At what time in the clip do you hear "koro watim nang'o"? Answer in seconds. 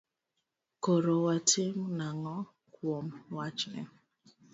0.83-2.35